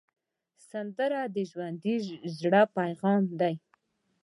سندره 0.69 1.21
د 1.35 1.37
ژوندي 1.49 1.95
زړه 2.39 2.63
پیغام 2.77 3.21
دی 3.39 3.55